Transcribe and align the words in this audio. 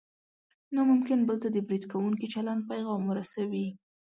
نو 0.73 0.79
ممکن 0.91 1.19
بل 1.27 1.37
ته 1.43 1.47
د 1.51 1.57
برید 1.67 1.83
کوونکي 1.91 2.27
چلند 2.33 2.61
پیغام 2.71 3.01
ورسوي. 3.07 3.67